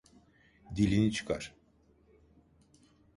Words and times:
Dilini 0.75 1.11
çıkar. 1.11 1.53